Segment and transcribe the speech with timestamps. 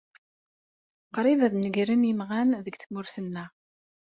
[1.13, 3.49] Qrib ad negren imɣan deg tmurt-neɣ.